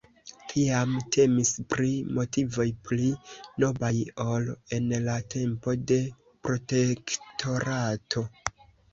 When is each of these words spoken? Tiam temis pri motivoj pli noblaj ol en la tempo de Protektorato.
Tiam 0.51 0.93
temis 1.15 1.49
pri 1.73 1.89
motivoj 2.19 2.65
pli 2.87 3.09
noblaj 3.63 3.91
ol 4.23 4.47
en 4.77 4.87
la 5.09 5.17
tempo 5.35 5.75
de 5.91 5.99
Protektorato. 6.47 8.25